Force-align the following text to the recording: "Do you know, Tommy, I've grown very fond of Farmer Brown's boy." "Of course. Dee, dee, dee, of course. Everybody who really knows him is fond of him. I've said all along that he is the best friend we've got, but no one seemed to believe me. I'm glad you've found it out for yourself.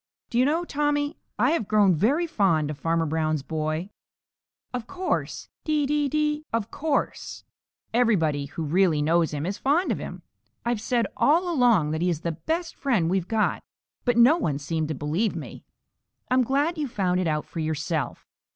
"Do 0.31 0.39
you 0.39 0.45
know, 0.45 0.65
Tommy, 0.65 1.15
I've 1.37 1.67
grown 1.67 1.93
very 1.93 2.25
fond 2.25 2.71
of 2.71 2.79
Farmer 2.79 3.05
Brown's 3.05 3.43
boy." 3.43 3.91
"Of 4.73 4.87
course. 4.87 5.47
Dee, 5.63 5.85
dee, 5.85 6.09
dee, 6.09 6.43
of 6.51 6.71
course. 6.71 7.43
Everybody 7.93 8.45
who 8.47 8.63
really 8.63 9.03
knows 9.03 9.29
him 9.31 9.45
is 9.45 9.59
fond 9.59 9.91
of 9.91 9.99
him. 9.99 10.23
I've 10.65 10.81
said 10.81 11.05
all 11.15 11.47
along 11.53 11.91
that 11.91 12.01
he 12.01 12.09
is 12.09 12.21
the 12.21 12.31
best 12.31 12.75
friend 12.75 13.11
we've 13.11 13.27
got, 13.27 13.61
but 14.03 14.17
no 14.17 14.37
one 14.37 14.57
seemed 14.57 14.87
to 14.87 14.95
believe 14.95 15.35
me. 15.35 15.65
I'm 16.31 16.41
glad 16.43 16.79
you've 16.79 16.89
found 16.89 17.19
it 17.19 17.27
out 17.27 17.45
for 17.45 17.59
yourself. 17.59 18.25